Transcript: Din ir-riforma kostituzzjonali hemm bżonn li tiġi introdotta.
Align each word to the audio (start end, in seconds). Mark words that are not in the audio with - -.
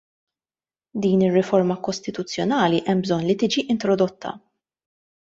Din 1.03 1.23
ir-riforma 1.25 1.77
kostituzzjonali 1.89 2.83
hemm 2.91 3.07
bżonn 3.07 3.31
li 3.31 3.39
tiġi 3.45 3.69
introdotta. 3.79 4.37